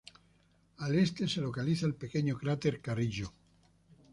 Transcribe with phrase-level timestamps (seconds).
[0.79, 3.31] Al este se localiza el pequeño cráter Carrillo.